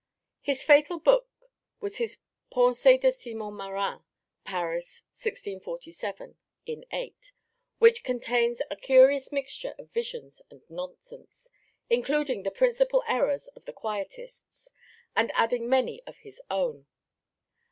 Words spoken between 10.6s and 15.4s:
nonsense, including the principal errors of the Quietists and